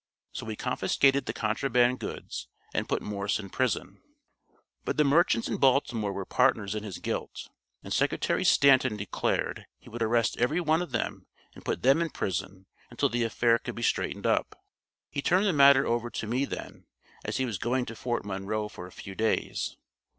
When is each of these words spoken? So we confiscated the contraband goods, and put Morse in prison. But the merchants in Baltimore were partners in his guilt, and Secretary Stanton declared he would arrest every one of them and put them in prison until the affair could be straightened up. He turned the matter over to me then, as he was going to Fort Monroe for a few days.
So 0.31 0.47
we 0.47 0.55
confiscated 0.55 1.27
the 1.27 1.31
contraband 1.31 1.99
goods, 1.99 2.47
and 2.73 2.89
put 2.89 3.03
Morse 3.03 3.39
in 3.39 3.51
prison. 3.51 4.01
But 4.83 4.97
the 4.97 5.03
merchants 5.03 5.47
in 5.47 5.57
Baltimore 5.57 6.11
were 6.11 6.25
partners 6.25 6.73
in 6.73 6.81
his 6.81 6.97
guilt, 6.97 7.51
and 7.83 7.93
Secretary 7.93 8.43
Stanton 8.43 8.97
declared 8.97 9.67
he 9.77 9.89
would 9.91 10.01
arrest 10.01 10.37
every 10.39 10.59
one 10.59 10.81
of 10.81 10.91
them 10.91 11.27
and 11.53 11.63
put 11.63 11.83
them 11.83 12.01
in 12.01 12.09
prison 12.09 12.65
until 12.89 13.09
the 13.09 13.23
affair 13.23 13.59
could 13.59 13.75
be 13.75 13.83
straightened 13.83 14.25
up. 14.25 14.59
He 15.11 15.21
turned 15.21 15.45
the 15.45 15.53
matter 15.53 15.85
over 15.85 16.09
to 16.09 16.25
me 16.25 16.45
then, 16.45 16.87
as 17.23 17.37
he 17.37 17.45
was 17.45 17.59
going 17.59 17.85
to 17.85 17.95
Fort 17.95 18.25
Monroe 18.25 18.69
for 18.69 18.87
a 18.87 18.91
few 18.91 19.13
days. 19.13 19.77